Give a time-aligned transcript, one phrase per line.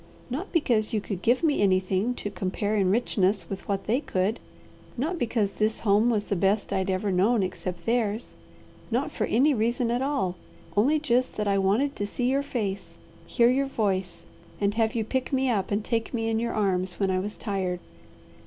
[0.31, 4.39] Not because you could give me anything to compare in richness with what they could,
[4.97, 8.33] not because this home was the best I'd ever known except theirs,
[8.89, 10.37] not for any reason at all
[10.75, 14.25] only just that I wanted to see your face, hear your voice,
[14.59, 17.37] and have you pick me up and take me in your arms when I was
[17.37, 17.79] tired.